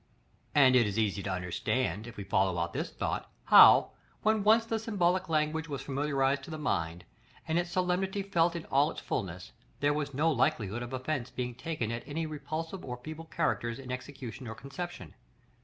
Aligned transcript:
§LXIV. 0.03 0.49
And 0.55 0.75
it 0.75 0.87
is 0.87 0.97
easy 0.97 1.21
to 1.21 1.29
understand, 1.29 2.07
if 2.07 2.17
we 2.17 2.23
follow 2.23 2.57
out 2.57 2.73
this 2.73 2.89
thought, 2.89 3.31
how, 3.45 3.91
when 4.23 4.43
once 4.43 4.65
the 4.65 4.79
symbolic 4.79 5.29
language 5.29 5.69
was 5.69 5.83
familiarized 5.83 6.41
to 6.45 6.49
the 6.49 6.57
mind, 6.57 7.05
and 7.47 7.59
its 7.59 7.69
solemnity 7.69 8.23
felt 8.23 8.55
in 8.55 8.65
all 8.71 8.89
its 8.89 8.99
fulness, 8.99 9.51
there 9.79 9.93
was 9.93 10.11
no 10.11 10.31
likelihood 10.31 10.81
of 10.81 10.91
offence 10.91 11.29
being 11.29 11.53
taken 11.53 11.91
at 11.91 12.01
any 12.07 12.25
repulsive 12.25 12.83
or 12.83 12.97
feeble 12.97 13.25
characters 13.25 13.77
in 13.77 13.91
execution 13.91 14.47
or 14.47 14.55
conception. 14.55 15.13